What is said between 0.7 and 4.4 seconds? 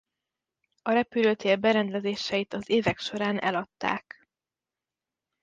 A repülőtér berendezéseit az évek során eladták.